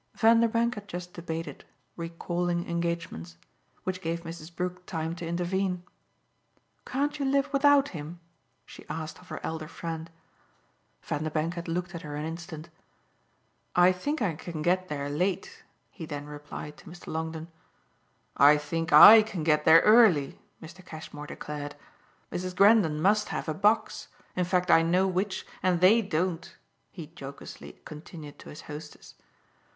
Vanderbank 0.17 0.73
had 0.73 0.87
just 0.87 1.13
debated, 1.13 1.63
recalling 1.95 2.67
engagements; 2.67 3.37
which 3.83 4.01
gave 4.01 4.23
Mrs. 4.23 4.49
Brook 4.55 4.87
time 4.87 5.13
to 5.17 5.27
intervene. 5.27 5.83
"Can't 6.87 7.19
you 7.19 7.25
live 7.25 7.53
without 7.53 7.89
him?" 7.89 8.19
she 8.65 8.83
asked 8.89 9.19
of 9.19 9.27
her 9.29 9.39
elder 9.43 9.67
friend. 9.67 10.09
Vanderbank 11.03 11.53
had 11.53 11.67
looked 11.67 11.93
at 11.93 12.01
her 12.01 12.15
an 12.15 12.25
instant. 12.25 12.69
"I 13.75 13.91
think 13.91 14.23
I 14.23 14.33
can 14.33 14.63
get 14.63 14.87
there 14.87 15.07
late," 15.07 15.63
he 15.91 16.07
then 16.07 16.25
replied 16.25 16.77
to 16.77 16.89
Mr. 16.89 17.05
Longdon. 17.05 17.49
"I 18.35 18.57
think 18.57 18.91
I 18.91 19.21
can 19.21 19.43
get 19.43 19.65
there 19.65 19.81
early," 19.81 20.39
Mr. 20.59 20.83
Cashmore 20.83 21.27
declared. 21.27 21.75
"Mrs. 22.31 22.55
Grendon 22.55 22.99
must 23.03 23.29
have 23.29 23.47
a 23.47 23.53
box; 23.53 24.07
in 24.35 24.45
fact 24.45 24.71
I 24.71 24.81
know 24.81 25.05
which, 25.05 25.45
and 25.61 25.79
THEY 25.79 26.01
don't," 26.01 26.57
he 26.89 27.11
jocosely 27.15 27.81
continued 27.85 28.39
to 28.39 28.49
his 28.49 28.61
hostess. 28.61 29.13